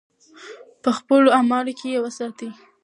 په 0.83 0.89
خپلو 0.97 1.27
اعمالو 1.37 1.73
کې 1.79 1.87
یې 1.93 1.99
وساتو. 2.03 2.49